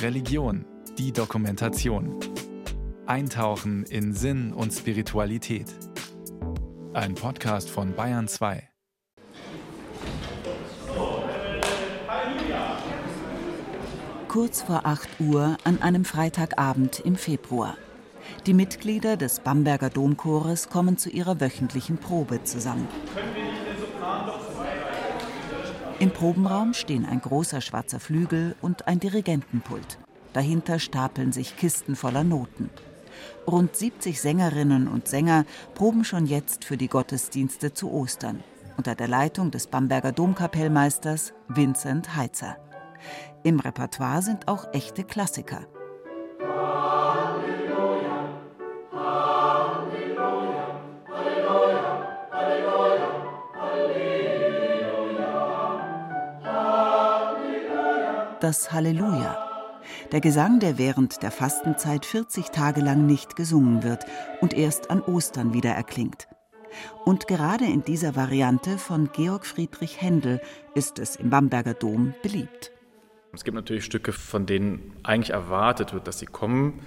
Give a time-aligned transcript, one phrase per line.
[0.00, 0.64] Religion,
[0.98, 2.18] die Dokumentation.
[3.06, 5.66] Eintauchen in Sinn und Spiritualität.
[6.92, 8.68] Ein Podcast von Bayern 2.
[14.28, 17.76] Kurz vor 8 Uhr an einem Freitagabend im Februar.
[18.46, 22.88] Die Mitglieder des Bamberger Domchores kommen zu ihrer wöchentlichen Probe zusammen.
[26.02, 29.98] Im Probenraum stehen ein großer schwarzer Flügel und ein Dirigentenpult.
[30.32, 32.70] Dahinter stapeln sich Kisten voller Noten.
[33.46, 35.44] Rund 70 Sängerinnen und Sänger
[35.76, 38.42] proben schon jetzt für die Gottesdienste zu Ostern
[38.76, 42.56] unter der Leitung des Bamberger Domkapellmeisters Vincent Heitzer.
[43.44, 45.68] Im Repertoire sind auch echte Klassiker.
[58.42, 59.38] Das Halleluja.
[60.10, 64.04] Der Gesang, der während der Fastenzeit 40 Tage lang nicht gesungen wird
[64.40, 66.26] und erst an Ostern wieder erklingt.
[67.04, 70.40] Und gerade in dieser Variante von Georg Friedrich Händel
[70.74, 72.72] ist es im Bamberger Dom beliebt.
[73.32, 76.80] Es gibt natürlich Stücke, von denen eigentlich erwartet wird, dass sie kommen.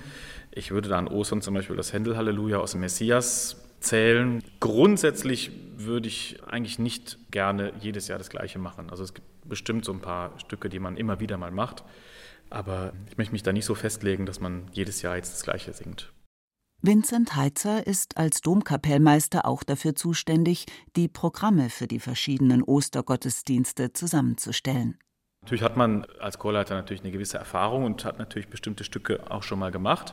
[0.51, 4.43] Ich würde da an Ostern zum Beispiel das Händel-Halleluja aus dem Messias zählen.
[4.59, 8.89] Grundsätzlich würde ich eigentlich nicht gerne jedes Jahr das Gleiche machen.
[8.89, 11.83] Also es gibt bestimmt so ein paar Stücke, die man immer wieder mal macht.
[12.49, 15.73] Aber ich möchte mich da nicht so festlegen, dass man jedes Jahr jetzt das Gleiche
[15.73, 16.13] singt.
[16.81, 24.99] Vincent Heitzer ist als Domkapellmeister auch dafür zuständig, die Programme für die verschiedenen Ostergottesdienste zusammenzustellen.
[25.45, 29.43] Natürlich hat man als Chorleiter natürlich eine gewisse Erfahrung und hat natürlich bestimmte Stücke auch
[29.43, 30.11] schon mal gemacht.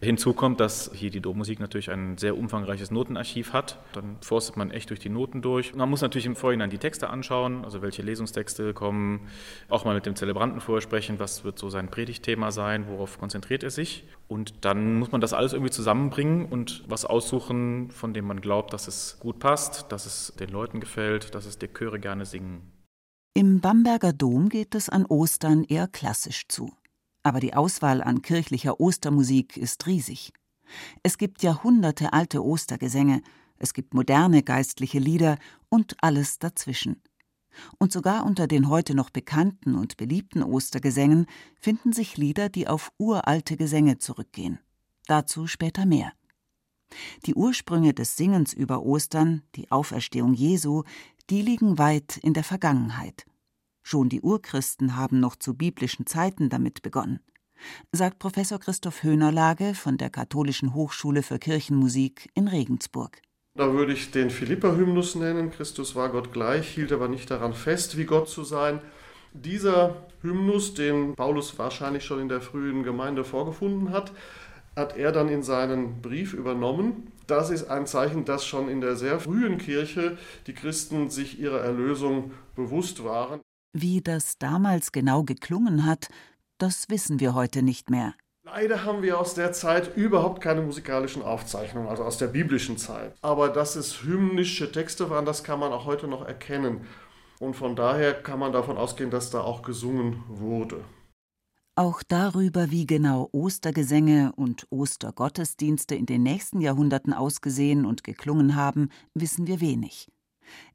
[0.00, 3.80] Hinzu kommt, dass hier die Dommusik natürlich ein sehr umfangreiches Notenarchiv hat.
[3.94, 5.74] Dann forstet man echt durch die Noten durch.
[5.74, 9.26] Man muss natürlich im Vorhinein die Texte anschauen, also welche Lesungstexte kommen,
[9.68, 13.64] auch mal mit dem Zelebranten vorher sprechen, was wird so sein Predigtthema sein, worauf konzentriert
[13.64, 14.04] er sich.
[14.28, 18.72] Und dann muss man das alles irgendwie zusammenbringen und was aussuchen, von dem man glaubt,
[18.72, 22.79] dass es gut passt, dass es den Leuten gefällt, dass es die Chöre gerne singen.
[23.32, 26.72] Im Bamberger Dom geht es an Ostern eher klassisch zu.
[27.22, 30.32] Aber die Auswahl an kirchlicher Ostermusik ist riesig.
[31.04, 33.22] Es gibt Jahrhunderte alte Ostergesänge,
[33.56, 37.02] es gibt moderne geistliche Lieder und alles dazwischen.
[37.78, 41.26] Und sogar unter den heute noch bekannten und beliebten Ostergesängen
[41.60, 44.58] finden sich Lieder, die auf uralte Gesänge zurückgehen.
[45.06, 46.12] Dazu später mehr.
[47.26, 50.82] Die Ursprünge des Singens über Ostern, die Auferstehung Jesu,
[51.30, 53.24] die liegen weit in der Vergangenheit.
[53.82, 57.20] Schon die Urchristen haben noch zu biblischen Zeiten damit begonnen,
[57.92, 63.22] sagt Professor Christoph Höhnerlage von der Katholischen Hochschule für Kirchenmusik in Regensburg.
[63.56, 65.50] Da würde ich den Philippa-Hymnus nennen.
[65.50, 68.80] Christus war Gott gleich, hielt aber nicht daran fest, wie Gott zu sein.
[69.32, 74.12] Dieser Hymnus, den Paulus wahrscheinlich schon in der frühen Gemeinde vorgefunden hat,
[74.76, 77.12] hat er dann in seinen Brief übernommen.
[77.26, 81.60] Das ist ein Zeichen, dass schon in der sehr frühen Kirche die Christen sich ihrer
[81.60, 83.40] Erlösung bewusst waren.
[83.72, 86.08] Wie das damals genau geklungen hat,
[86.58, 88.14] das wissen wir heute nicht mehr.
[88.42, 93.14] Leider haben wir aus der Zeit überhaupt keine musikalischen Aufzeichnungen, also aus der biblischen Zeit.
[93.22, 96.86] Aber dass es hymnische Texte waren, das kann man auch heute noch erkennen.
[97.38, 100.80] Und von daher kann man davon ausgehen, dass da auch gesungen wurde.
[101.76, 108.90] Auch darüber, wie genau Ostergesänge und Ostergottesdienste in den nächsten Jahrhunderten ausgesehen und geklungen haben,
[109.14, 110.08] wissen wir wenig.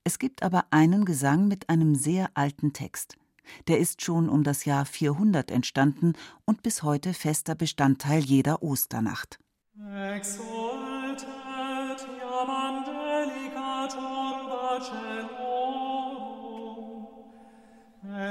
[0.04, 3.18] Es gibt aber einen Gesang mit einem sehr alten Text.
[3.68, 6.14] Der ist schon um das Jahr 400 entstanden
[6.46, 9.40] und bis heute fester Bestandteil jeder Osternacht.
[9.78, 11.28] Exultet,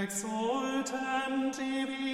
[0.04, 2.13] Exultent divina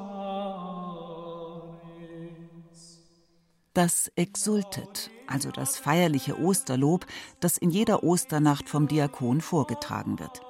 [3.74, 7.06] Das Exultet, also das feierliche Osterlob,
[7.40, 10.42] das in jeder Osternacht vom Diakon vorgetragen wird.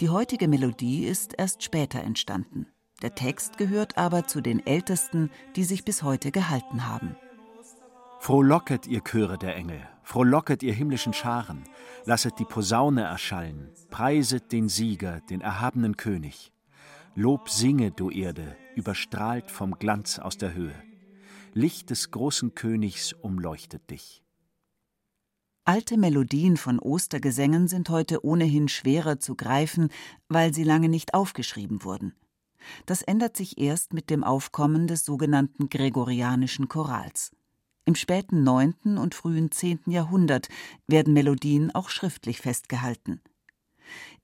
[0.00, 2.66] Die heutige Melodie ist erst später entstanden.
[3.02, 7.16] Der Text gehört aber zu den ältesten, die sich bis heute gehalten haben.
[8.18, 11.64] Frohlocket, ihr Chöre der Engel, frohlocket, ihr himmlischen Scharen,
[12.06, 16.50] lasset die Posaune erschallen, preiset den Sieger, den erhabenen König.
[17.14, 20.82] Lob singe, du Erde, überstrahlt vom Glanz aus der Höhe.
[21.52, 24.22] Licht des großen Königs umleuchtet dich.
[25.66, 29.90] Alte Melodien von Ostergesängen sind heute ohnehin schwerer zu greifen,
[30.30, 32.14] weil sie lange nicht aufgeschrieben wurden.
[32.86, 37.30] Das ändert sich erst mit dem Aufkommen des sogenannten Gregorianischen Chorals.
[37.88, 38.98] Im späten 9.
[38.98, 39.84] und frühen 10.
[39.86, 40.48] Jahrhundert
[40.86, 43.22] werden Melodien auch schriftlich festgehalten.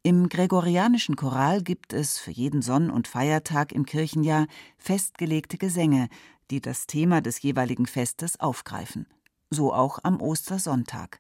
[0.03, 6.11] Im Gregorianischen Choral gibt es für jeden Sonn- und Feiertag im Kirchenjahr festgelegte Gesänge,
[6.51, 9.07] die das Thema des jeweiligen Festes aufgreifen.
[9.49, 11.19] So auch am Ostersonntag.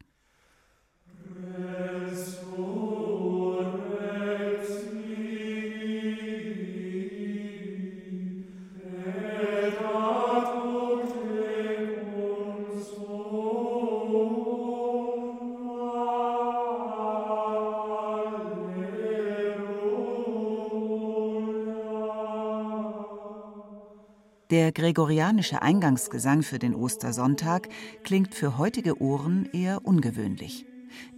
[24.54, 27.68] Der gregorianische Eingangsgesang für den Ostersonntag
[28.04, 30.64] klingt für heutige Ohren eher ungewöhnlich.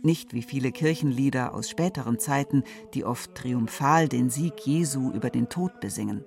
[0.01, 5.51] Nicht wie viele Kirchenlieder aus späteren Zeiten, die oft triumphal den Sieg Jesu über den
[5.51, 6.25] Tod besingen.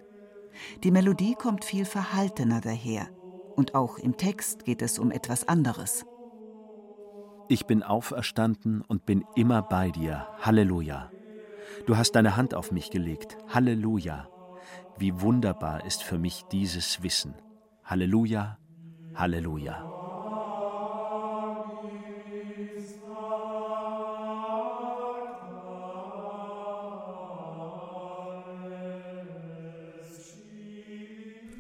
[0.84, 3.08] Die Melodie kommt viel verhaltener daher.
[3.56, 6.06] Und auch im Text geht es um etwas anderes.
[7.48, 10.28] Ich bin auferstanden und bin immer bei dir.
[10.42, 11.12] Halleluja.
[11.88, 13.36] Du hast deine Hand auf mich gelegt.
[13.48, 14.30] Halleluja.
[15.00, 17.34] Wie wunderbar ist für mich dieses Wissen.
[17.86, 18.58] Halleluja,
[19.16, 19.90] Halleluja.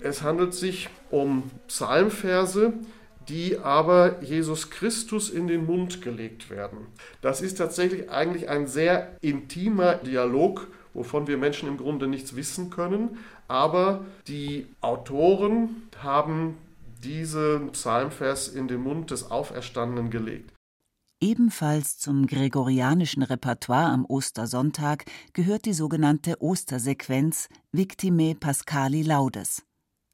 [0.02, 2.74] Es handelt sich um Psalmverse,
[3.30, 6.88] die aber Jesus Christus in den Mund gelegt werden.
[7.22, 10.68] Das ist tatsächlich eigentlich ein sehr intimer Dialog
[11.00, 13.18] wovon wir Menschen im Grunde nichts wissen können.
[13.48, 16.58] Aber die Autoren haben
[17.04, 20.52] diesen Psalmvers in den Mund des Auferstandenen gelegt.
[21.22, 29.64] Ebenfalls zum gregorianischen Repertoire am Ostersonntag gehört die sogenannte Ostersequenz Victime Pascali Laudes,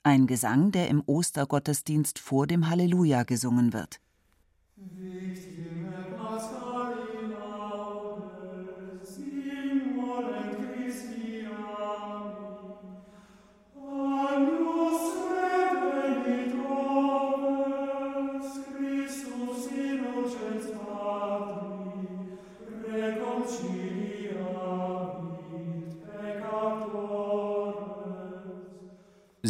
[0.03, 3.99] ein Gesang, der im Ostergottesdienst vor dem Halleluja gesungen wird.
[4.75, 5.91] Victime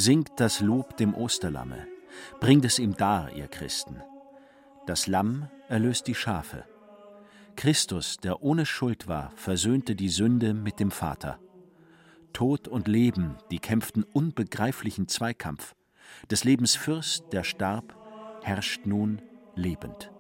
[0.06, 1.88] Singt das Lob dem Osterlamme,
[2.40, 4.04] bringt es ihm dar, ihr Christen.
[4.86, 6.64] Das Lamm erlöst die Schafe.
[7.56, 11.40] Christus, der ohne Schuld war, versöhnte die Sünde mit dem Vater.
[12.34, 15.74] Tod und Leben, die kämpften unbegreiflichen Zweikampf.
[16.30, 17.98] Des Lebens Fürst, der starb,
[18.44, 19.24] herrscht nun
[19.56, 20.12] lebend.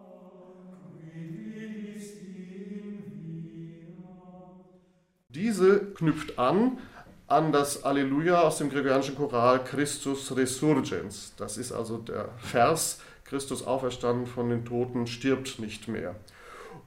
[5.29, 6.79] Diese knüpft an
[7.27, 11.33] an das Alleluja aus dem gregorianischen Choral Christus Resurgens.
[11.37, 16.15] Das ist also der Vers, Christus auferstanden von den Toten, stirbt nicht mehr.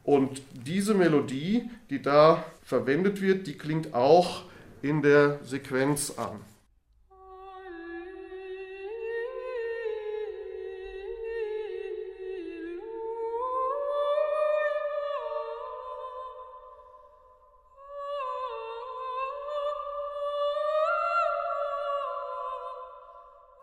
[0.05, 4.43] Und diese Melodie, die da verwendet wird, die klingt auch
[4.81, 6.41] in der Sequenz an.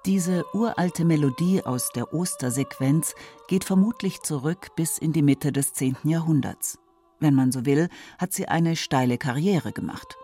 [0.06, 3.16] Diese uralte Melodie aus der Ostersequenz
[3.48, 5.98] geht vermutlich zurück bis in die Mitte des 10.
[6.04, 6.78] Jahrhunderts.
[7.20, 10.16] Wenn man so will, hat sie eine steile Karriere gemacht.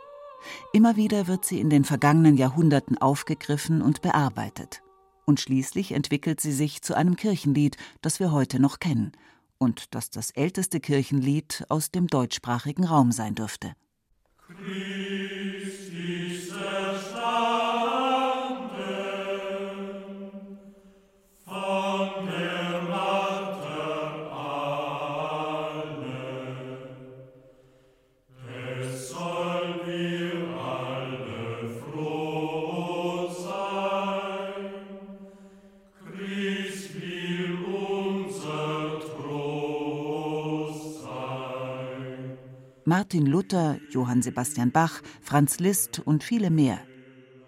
[0.72, 4.84] Immer wieder wird sie in den vergangenen Jahrhunderten aufgegriffen und bearbeitet.
[5.26, 9.14] Und schließlich entwickelt sie sich zu einem Kirchenlied, das wir heute noch kennen
[9.58, 13.74] und das das älteste Kirchenlied aus dem deutschsprachigen Raum sein dürfte.
[14.48, 15.81] Christi
[43.02, 46.78] Martin Luther, Johann Sebastian Bach, Franz Liszt und viele mehr.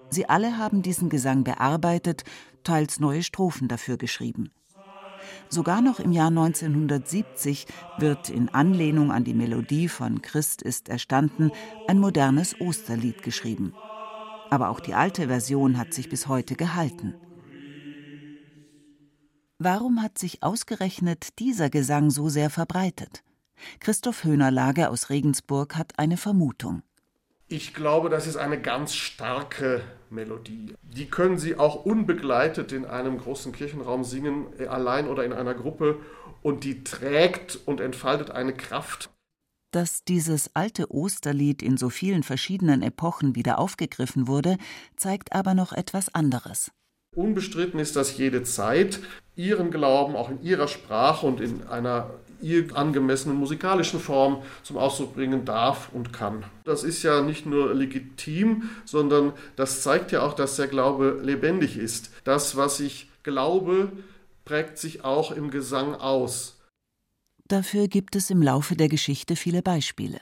[0.09, 2.23] Sie alle haben diesen Gesang bearbeitet,
[2.63, 4.49] teils neue Strophen dafür geschrieben.
[5.49, 7.67] Sogar noch im Jahr 1970
[7.99, 11.51] wird in Anlehnung an die Melodie von Christ ist erstanden
[11.87, 13.75] ein modernes Osterlied geschrieben.
[14.49, 17.13] Aber auch die alte Version hat sich bis heute gehalten.
[19.59, 23.23] Warum hat sich ausgerechnet dieser Gesang so sehr verbreitet?
[23.79, 26.83] Christoph Höhnerlage aus Regensburg hat eine Vermutung.
[27.47, 30.73] Ich glaube, das ist eine ganz starke Melodie.
[30.81, 35.53] Die können Sie auch unbegleitet in einem großen Kirchenraum singen, äh, allein oder in einer
[35.53, 35.99] Gruppe,
[36.41, 39.09] und die trägt und entfaltet eine Kraft.
[39.71, 44.57] Dass dieses alte Osterlied in so vielen verschiedenen Epochen wieder aufgegriffen wurde,
[44.95, 46.71] zeigt aber noch etwas anderes.
[47.15, 48.99] Unbestritten ist, dass jede Zeit
[49.35, 52.11] ihren Glauben auch in ihrer Sprache und in einer
[52.41, 56.45] ihr angemessenen musikalischen Form zum Ausdruck bringen darf und kann.
[56.63, 61.77] Das ist ja nicht nur legitim, sondern das zeigt ja auch, dass der Glaube lebendig
[61.77, 62.11] ist.
[62.23, 63.91] Das, was ich glaube,
[64.45, 66.59] prägt sich auch im Gesang aus.
[67.47, 70.19] Dafür gibt es im Laufe der Geschichte viele Beispiele.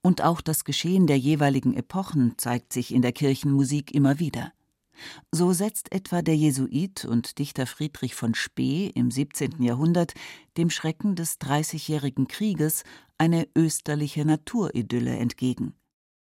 [0.00, 4.52] Und auch das Geschehen der jeweiligen Epochen zeigt sich in der Kirchenmusik immer wieder.
[5.32, 9.62] So setzt etwa der Jesuit und Dichter Friedrich von Spee im 17.
[9.62, 10.14] Jahrhundert
[10.56, 12.84] dem Schrecken des Dreißigjährigen Krieges
[13.18, 15.74] eine österliche Naturidylle entgegen.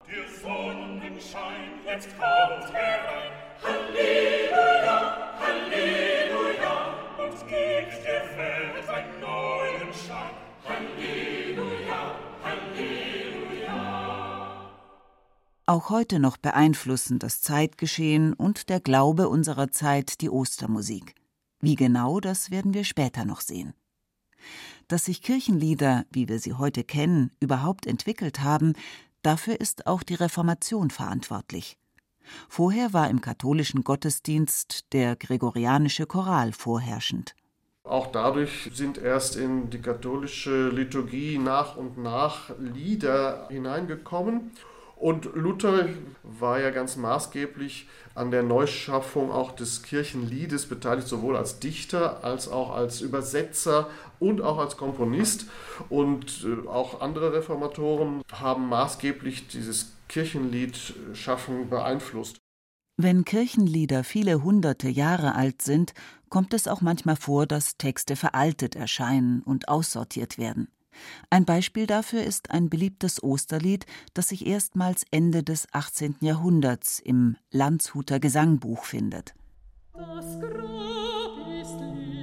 [0.08, 2.99] Der Sonnenschein jetzt kommt herein,
[15.70, 21.14] Auch heute noch beeinflussen das Zeitgeschehen und der Glaube unserer Zeit die Ostermusik.
[21.62, 23.76] Wie genau, das werden wir später noch sehen.
[24.88, 28.74] Dass sich Kirchenlieder, wie wir sie heute kennen, überhaupt entwickelt haben,
[29.22, 31.78] dafür ist auch die Reformation verantwortlich.
[32.48, 37.36] Vorher war im katholischen Gottesdienst der gregorianische Choral vorherrschend.
[37.84, 44.50] Auch dadurch sind erst in die katholische Liturgie nach und nach Lieder hineingekommen.
[45.00, 45.88] Und Luther
[46.24, 52.50] war ja ganz maßgeblich an der Neuschaffung auch des Kirchenliedes beteiligt, sowohl als Dichter als
[52.50, 53.90] auch als Übersetzer
[54.20, 55.46] und auch als Komponist.
[55.88, 62.38] Und äh, auch andere Reformatoren haben maßgeblich dieses Kirchenliedschaffen beeinflusst.
[62.98, 65.94] Wenn Kirchenlieder viele hunderte Jahre alt sind,
[66.28, 70.68] kommt es auch manchmal vor, dass Texte veraltet erscheinen und aussortiert werden.
[71.30, 76.18] Ein Beispiel dafür ist ein beliebtes Osterlied, das sich erstmals Ende des 18.
[76.22, 79.36] Jahrhunderts im Landshuter Gesangbuch findet.
[79.94, 80.36] Das
[81.62, 82.19] In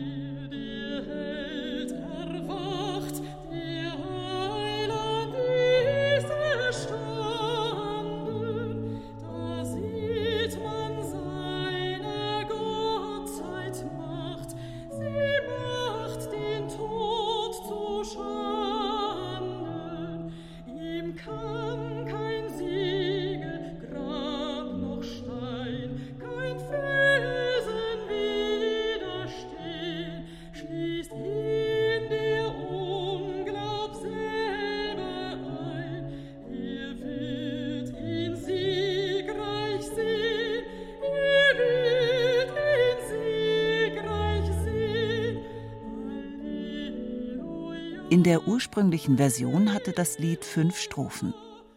[48.26, 51.32] der ursprünglichen Version hatte das Lied fünf Strophen.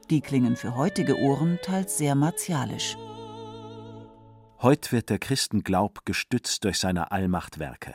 [0.10, 2.98] Die klingen für heutige Ohren teils sehr martialisch.
[4.60, 7.94] Heut wird der Christenglaub gestützt durch seine Allmachtwerke.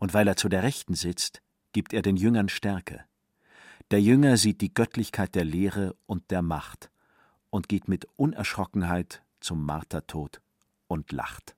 [0.00, 1.40] Und weil er zu der Rechten sitzt,
[1.72, 3.04] gibt er den Jüngern Stärke.
[3.92, 6.90] Der Jünger sieht die Göttlichkeit der Lehre und der Macht
[7.48, 10.40] und geht mit Unerschrockenheit zum Martertod
[10.88, 11.54] und lacht.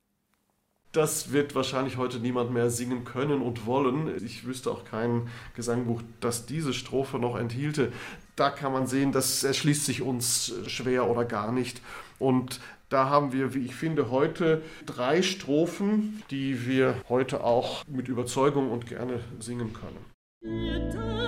[0.93, 4.13] Das wird wahrscheinlich heute niemand mehr singen können und wollen.
[4.25, 7.93] Ich wüsste auch kein Gesangbuch, das diese Strophe noch enthielte.
[8.35, 11.81] Da kann man sehen, das erschließt sich uns schwer oder gar nicht.
[12.19, 18.09] Und da haben wir, wie ich finde, heute drei Strophen, die wir heute auch mit
[18.09, 21.20] Überzeugung und gerne singen können.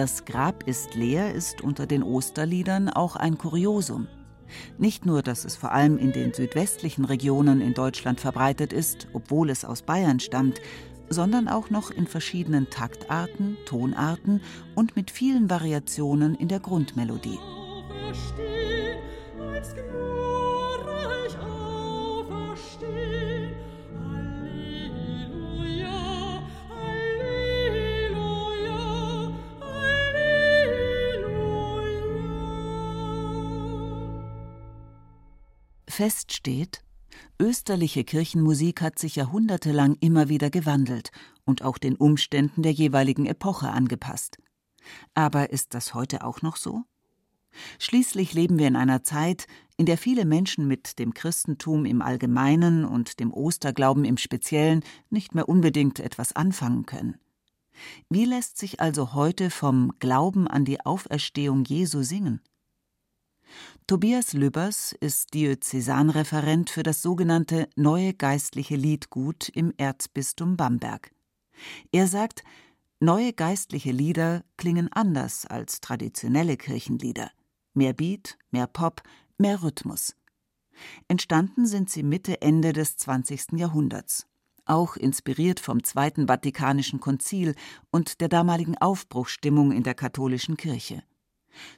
[0.00, 4.08] Das Grab ist leer ist unter den Osterliedern auch ein Kuriosum.
[4.78, 9.50] Nicht nur, dass es vor allem in den südwestlichen Regionen in Deutschland verbreitet ist, obwohl
[9.50, 10.58] es aus Bayern stammt,
[11.10, 14.40] sondern auch noch in verschiedenen Taktarten, Tonarten
[14.74, 17.38] und mit vielen Variationen in der Grundmelodie.
[36.00, 36.82] Fest steht,
[37.38, 41.10] Österliche Kirchenmusik hat sich jahrhundertelang immer wieder gewandelt
[41.44, 44.38] und auch den Umständen der jeweiligen Epoche angepasst.
[45.12, 46.84] Aber ist das heute auch noch so?
[47.78, 52.86] Schließlich leben wir in einer Zeit, in der viele Menschen mit dem Christentum im Allgemeinen
[52.86, 57.18] und dem Osterglauben im Speziellen nicht mehr unbedingt etwas anfangen können.
[58.08, 62.40] Wie lässt sich also heute vom Glauben an die Auferstehung Jesu singen?
[63.86, 71.10] Tobias Lübbers ist Diözesanreferent für das sogenannte Neue Geistliche Liedgut im Erzbistum Bamberg.
[71.92, 72.44] Er sagt,
[73.00, 77.30] neue geistliche Lieder klingen anders als traditionelle Kirchenlieder.
[77.74, 79.02] Mehr Beat, mehr Pop,
[79.38, 80.16] mehr Rhythmus.
[81.08, 83.52] Entstanden sind sie Mitte, Ende des 20.
[83.58, 84.26] Jahrhunderts
[84.70, 87.54] auch inspiriert vom Zweiten Vatikanischen Konzil
[87.90, 91.02] und der damaligen Aufbruchsstimmung in der katholischen Kirche.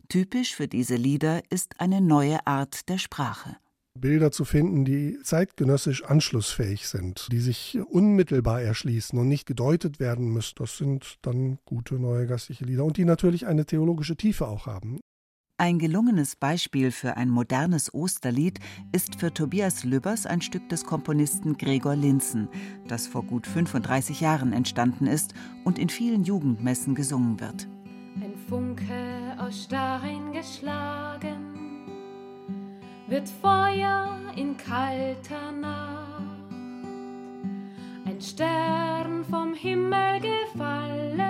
[0.08, 3.56] Typisch für diese Lieder ist eine neue Art der Sprache.
[3.98, 10.32] Bilder zu finden, die zeitgenössisch anschlussfähig sind, die sich unmittelbar erschließen und nicht gedeutet werden
[10.32, 10.54] müssen.
[10.56, 14.98] Das sind dann gute neue geistliche Lieder und die natürlich eine theologische Tiefe auch haben.
[15.58, 18.58] Ein gelungenes Beispiel für ein modernes Osterlied
[18.90, 22.48] ist für Tobias Lübbers ein Stück des Komponisten Gregor Linzen,
[22.88, 25.34] das vor gut 35 Jahren entstanden ist
[25.64, 27.68] und in vielen Jugendmessen gesungen wird.
[28.16, 29.22] Ein Funke
[29.52, 31.85] Stein geschlagen,
[33.06, 36.23] wird Feuer in kalter Nacht.
[38.06, 41.21] Ein Stern vom Himmel gefallen,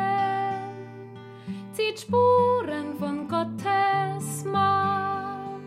[1.73, 5.61] zieht Spuren von Gottes Macht.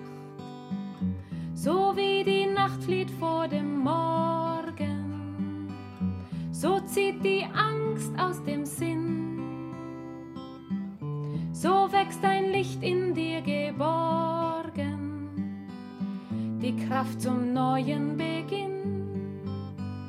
[1.53, 5.67] So wie die Nacht flieht vor dem Morgen,
[6.51, 9.24] so zieht die Angst aus dem Sinn
[11.55, 15.29] so wächst ein Licht in dir geborgen,
[16.61, 19.39] die Kraft zum neuen Beginn.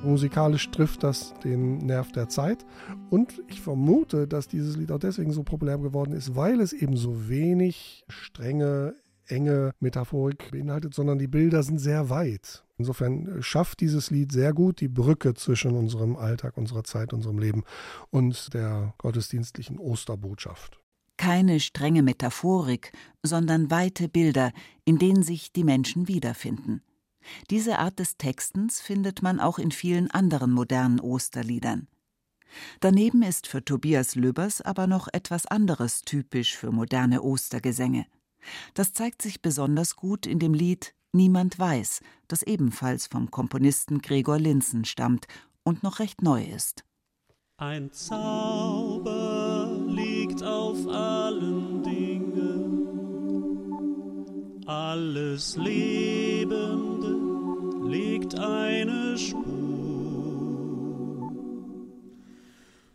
[0.02, 2.66] Musikalisch trifft das den Nerv der Zeit
[3.10, 6.96] und ich vermute, dass dieses Lied auch deswegen so populär geworden ist, weil es eben
[6.96, 8.96] so wenig strenge,
[9.28, 12.64] enge Metaphorik beinhaltet, sondern die Bilder sind sehr weit.
[12.76, 17.62] Insofern schafft dieses Lied sehr gut die Brücke zwischen unserem Alltag, unserer Zeit, unserem Leben
[18.10, 20.80] und der gottesdienstlichen Osterbotschaft
[21.16, 24.52] keine strenge Metaphorik, sondern weite Bilder,
[24.84, 26.82] in denen sich die Menschen wiederfinden.
[27.50, 31.88] Diese Art des Textens findet man auch in vielen anderen modernen Osterliedern.
[32.80, 38.06] Daneben ist für Tobias Löbers aber noch etwas anderes typisch für moderne Ostergesänge.
[38.74, 44.38] Das zeigt sich besonders gut in dem Lied Niemand weiß, das ebenfalls vom Komponisten Gregor
[44.38, 45.26] Linzen stammt
[45.62, 46.84] und noch recht neu ist.
[47.56, 49.15] Ein Zauber
[50.36, 52.86] liegt auf allen Dingen,
[54.66, 57.16] alles Lebende
[57.88, 59.42] legt eine Spur.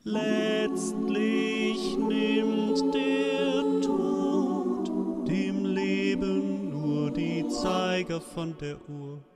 [0.04, 4.92] Letztlich nimmt der Tod
[5.28, 9.31] dem Leben nur die Zeiger von der Uhr.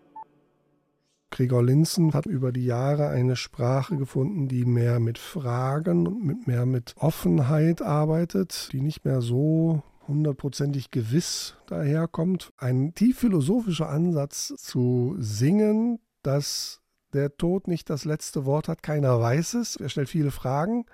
[1.36, 6.48] Gregor Linzen hat über die Jahre eine Sprache gefunden, die mehr mit Fragen und mit
[6.48, 12.54] mehr mit Offenheit arbeitet, die nicht mehr so hundertprozentig gewiss daherkommt.
[12.56, 16.80] Ein tief philosophischer Ansatz zu singen, dass
[17.12, 19.76] der Tod nicht das letzte Wort hat, keiner weiß es.
[19.76, 20.86] Er stellt viele Fragen,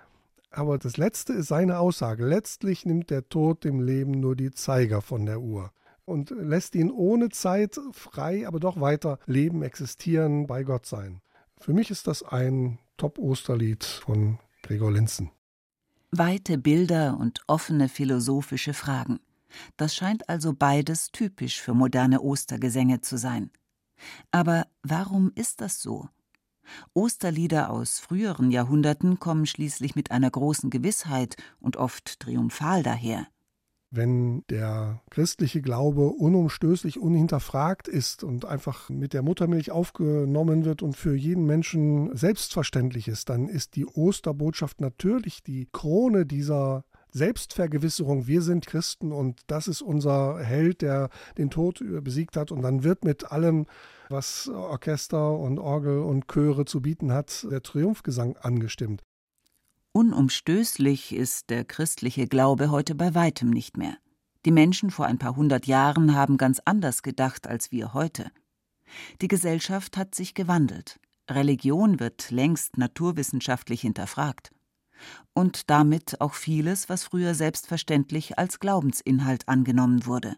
[0.49, 2.25] aber das Letzte ist seine Aussage.
[2.25, 5.71] Letztlich nimmt der Tod dem Leben nur die Zeiger von der Uhr
[6.05, 11.21] und lässt ihn ohne Zeit frei, aber doch weiter leben, existieren, bei Gott sein.
[11.59, 15.31] Für mich ist das ein Top-Osterlied von Gregor Linzen.
[16.11, 19.19] Weite Bilder und offene philosophische Fragen.
[19.77, 23.51] Das scheint also beides typisch für moderne Ostergesänge zu sein.
[24.31, 26.09] Aber warum ist das so?
[26.93, 33.27] Osterlieder aus früheren Jahrhunderten kommen schließlich mit einer großen Gewissheit und oft triumphal daher
[33.91, 40.95] wenn der christliche Glaube unumstößlich, unhinterfragt ist und einfach mit der Muttermilch aufgenommen wird und
[40.95, 48.41] für jeden Menschen selbstverständlich ist, dann ist die Osterbotschaft natürlich die Krone dieser Selbstvergewisserung, wir
[48.41, 52.51] sind Christen und das ist unser Held, der den Tod besiegt hat.
[52.51, 53.65] Und dann wird mit allem,
[54.09, 59.03] was Orchester und Orgel und Chöre zu bieten hat, der Triumphgesang angestimmt.
[59.93, 63.97] Unumstößlich ist der christliche Glaube heute bei weitem nicht mehr.
[64.45, 68.31] Die Menschen vor ein paar hundert Jahren haben ganz anders gedacht als wir heute.
[69.21, 70.97] Die Gesellschaft hat sich gewandelt.
[71.29, 74.51] Religion wird längst naturwissenschaftlich hinterfragt.
[75.33, 80.37] Und damit auch vieles, was früher selbstverständlich als Glaubensinhalt angenommen wurde.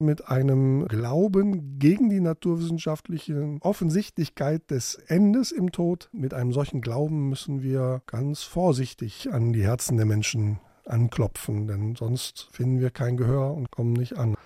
[0.00, 6.08] Mit einem Glauben gegen die naturwissenschaftliche Offensichtlichkeit des Endes im Tod.
[6.12, 11.94] Mit einem solchen Glauben müssen wir ganz vorsichtig an die Herzen der Menschen anklopfen, denn
[11.94, 14.36] sonst finden wir kein Gehör und kommen nicht an.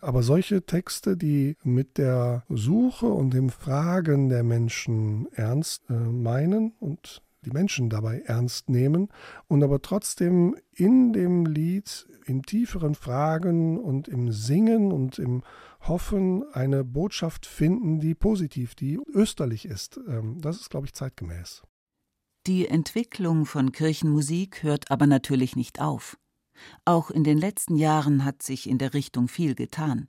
[0.00, 6.74] Aber solche Texte, die mit der Suche und dem Fragen der Menschen ernst äh, meinen
[6.80, 9.08] und die Menschen dabei ernst nehmen
[9.48, 15.42] und aber trotzdem in dem Lied, in tieferen Fragen und im Singen und im
[15.80, 20.00] Hoffen eine Botschaft finden, die positiv, die österlich ist.
[20.08, 21.62] Ähm, das ist, glaube ich, zeitgemäß.
[22.46, 26.18] Die Entwicklung von Kirchenmusik hört aber natürlich nicht auf.
[26.84, 30.08] Auch in den letzten Jahren hat sich in der Richtung viel getan.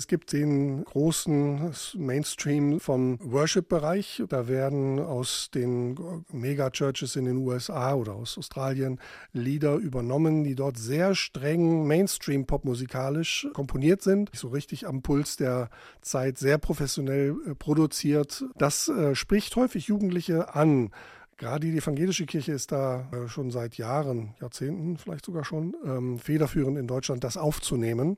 [0.00, 4.22] Es gibt den großen Mainstream vom Worship-Bereich.
[4.30, 8.98] Da werden aus den Mega-Churches in den USA oder aus Australien
[9.34, 14.30] Lieder übernommen, die dort sehr streng Mainstream-Pop-musikalisch komponiert sind.
[14.32, 15.68] So richtig am Puls der
[16.00, 18.42] Zeit, sehr professionell äh, produziert.
[18.56, 20.92] Das äh, spricht häufig Jugendliche an.
[21.36, 26.18] Gerade die evangelische Kirche ist da äh, schon seit Jahren, Jahrzehnten vielleicht sogar schon, ähm,
[26.18, 28.16] federführend in Deutschland, das aufzunehmen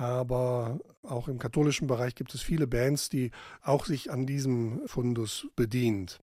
[0.00, 3.30] aber auch im katholischen Bereich gibt es viele Bands, die
[3.62, 6.20] auch sich an diesem Fundus bedient.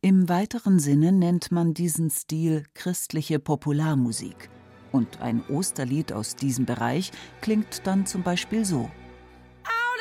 [0.00, 4.50] Im weiteren Sinne nennt man diesen Stil christliche Popularmusik.
[4.90, 8.80] Und ein Osterlied aus diesem Bereich klingt dann zum Beispiel so.
[8.80, 8.90] Out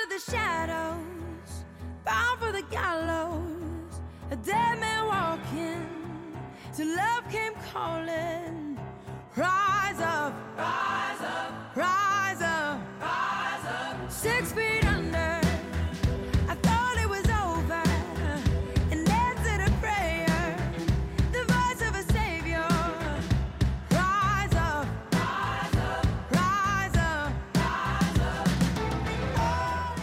[0.03, 1.65] of the shadows,
[2.03, 5.85] bound for the gallows, a dead man walking,
[6.75, 8.77] to love came calling,
[9.37, 9.70] rise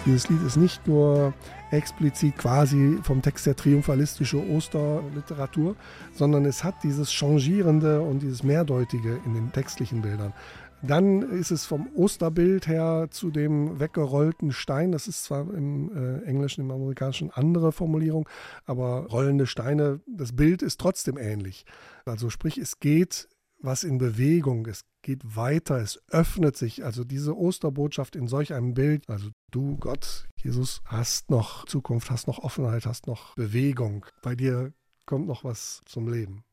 [0.09, 1.35] Dieses Lied ist nicht nur
[1.71, 5.77] explizit quasi vom Text der triumphalistische Osterliteratur,
[6.14, 10.33] sondern es hat dieses Changierende und dieses Mehrdeutige in den textlichen Bildern.
[10.81, 14.92] Dann ist es vom Osterbild her zu dem weggerollten Stein.
[14.92, 18.27] Das ist zwar im äh, Englischen, im Amerikanischen andere Formulierung,
[18.64, 21.66] aber rollende Steine, das Bild ist trotzdem ähnlich.
[22.07, 23.29] Also sprich, es geht
[23.61, 26.85] was in Bewegung, es geht weiter, es öffnet sich.
[26.85, 32.27] Also diese Osterbotschaft in solch einem Bild, also du Gott, Jesus, hast noch Zukunft, hast
[32.27, 34.07] noch Offenheit, hast noch Bewegung.
[34.23, 34.73] Bei dir
[35.07, 36.44] kommt noch was zum Leben.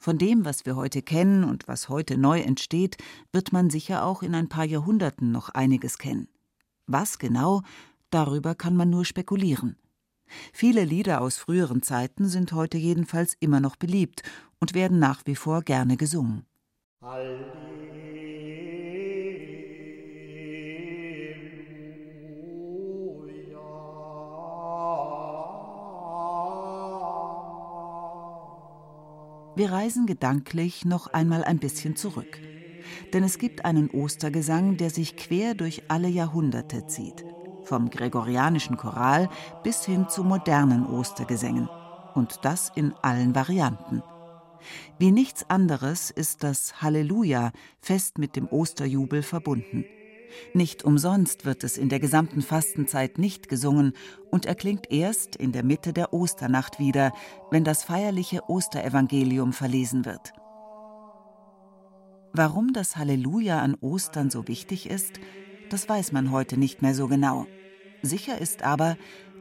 [0.00, 2.98] Von dem, was wir heute kennen und was heute neu entsteht,
[3.32, 6.28] wird man sicher auch in ein paar Jahrhunderten noch einiges kennen.
[6.86, 7.62] Was genau,
[8.10, 9.76] darüber kann man nur spekulieren.
[10.52, 14.22] Viele Lieder aus früheren Zeiten sind heute jedenfalls immer noch beliebt
[14.60, 16.44] und werden nach wie vor gerne gesungen.
[29.58, 32.38] Wir reisen gedanklich noch einmal ein bisschen zurück.
[33.12, 37.24] Denn es gibt einen Ostergesang, der sich quer durch alle Jahrhunderte zieht.
[37.64, 39.28] Vom gregorianischen Choral
[39.64, 41.68] bis hin zu modernen Ostergesängen.
[42.14, 44.02] Und das in allen Varianten.
[44.98, 49.84] Wie nichts anderes ist das Halleluja fest mit dem Osterjubel verbunden.
[50.54, 53.94] Nicht umsonst wird es in der gesamten Fastenzeit nicht gesungen
[54.30, 57.12] und erklingt erst in der Mitte der Osternacht wieder,
[57.50, 60.32] wenn das feierliche Osterevangelium verlesen wird.
[62.32, 65.18] Warum das Halleluja an Ostern so wichtig ist,
[65.70, 67.46] das weiß man heute nicht mehr so genau.
[68.02, 68.96] Sicher ist aber,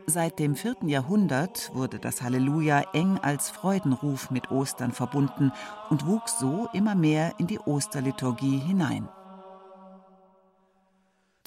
[0.08, 5.52] seit dem vierten Jahrhundert wurde das Halleluja eng als Freudenruf mit Ostern verbunden
[5.90, 9.08] und wuchs so immer mehr in die Osterliturgie hinein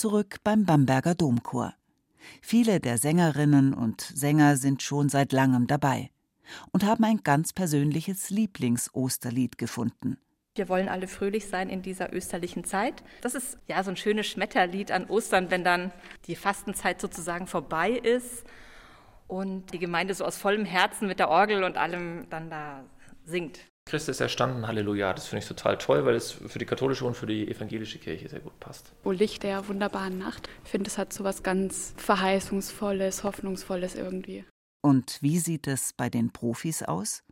[0.00, 1.74] zurück beim Bamberger Domchor.
[2.40, 6.10] Viele der Sängerinnen und Sänger sind schon seit langem dabei
[6.72, 10.16] und haben ein ganz persönliches Lieblings-Osterlied gefunden.
[10.56, 13.04] Wir wollen alle fröhlich sein in dieser österlichen Zeit.
[13.20, 15.92] Das ist ja so ein schönes Schmetterlied an Ostern, wenn dann
[16.26, 18.44] die Fastenzeit sozusagen vorbei ist
[19.28, 22.84] und die Gemeinde so aus vollem Herzen mit der Orgel und allem dann da
[23.24, 23.60] singt.
[23.88, 25.12] Christus ist erstanden, Halleluja.
[25.14, 28.28] Das finde ich total toll, weil es für die katholische und für die evangelische Kirche
[28.28, 28.92] sehr gut passt.
[29.04, 30.48] O Licht der wunderbaren Nacht.
[30.64, 34.44] Ich finde, es hat so was ganz Verheißungsvolles, Hoffnungsvolles irgendwie.
[34.82, 37.22] Und wie sieht es bei den Profis aus?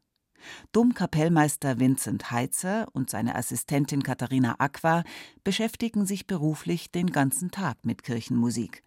[0.72, 5.04] Domkapellmeister Vincent Heitzer und seine Assistentin Katharina Aqua
[5.44, 8.82] beschäftigen sich beruflich den ganzen Tag mit Kirchenmusik.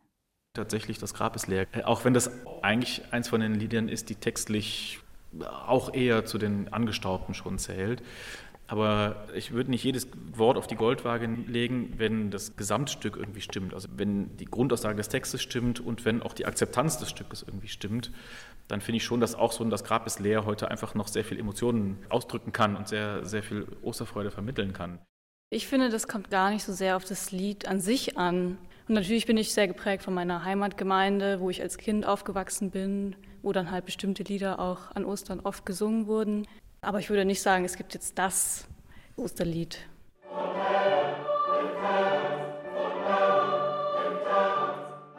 [0.54, 1.66] Tatsächlich, das Grab ist leer.
[1.86, 2.30] Auch wenn das
[2.62, 5.00] eigentlich eins von den Liedern ist, die textlich
[5.40, 8.04] auch eher zu den Angestaubten schon zählt,
[8.72, 13.74] Aber ich würde nicht jedes Wort auf die Goldwaage legen, wenn das Gesamtstück irgendwie stimmt.
[13.74, 17.68] Also wenn die Grundaussage des Textes stimmt und wenn auch die Akzeptanz des Stückes irgendwie
[17.68, 18.12] stimmt,
[18.68, 21.08] dann finde ich schon, dass auch so ein Das Grab ist leer heute einfach noch
[21.08, 25.00] sehr viel Emotionen ausdrücken kann und sehr, sehr viel Osterfreude vermitteln kann.
[25.50, 28.58] Ich finde, das kommt gar nicht so sehr auf das Lied an sich an.
[28.88, 33.16] Und natürlich bin ich sehr geprägt von meiner Heimatgemeinde, wo ich als Kind aufgewachsen bin,
[33.42, 36.48] wo dann halt bestimmte Lieder auch an Ostern oft gesungen wurden.
[36.82, 38.66] Aber ich würde nicht sagen, es gibt jetzt das
[39.18, 39.80] Osterlied.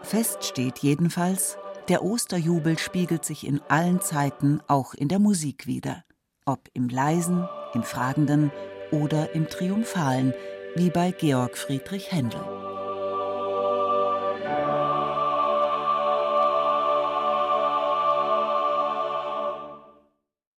[0.03, 1.57] Fest steht jedenfalls,
[1.89, 6.05] der Osterjubel spiegelt sich in allen Zeiten auch in der Musik wider.
[6.45, 8.51] Ob im leisen, im fragenden
[8.91, 10.35] oder im triumphalen,
[10.77, 12.72] wie bei Georg Friedrich Händel.